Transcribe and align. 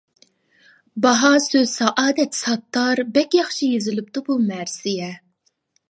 باھا 1.05 1.31
سۆز 1.49 1.67
سائادەت 1.79 2.39
ساتتار 2.39 3.05
بەك 3.19 3.39
ياخشى 3.41 3.73
يېزىلىپتۇ 3.77 4.29
بۇ 4.31 4.43
مەرسىيە. 4.51 5.17